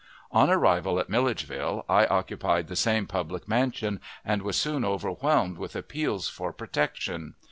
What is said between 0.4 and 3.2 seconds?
arrival at Milledgeville I occupied the same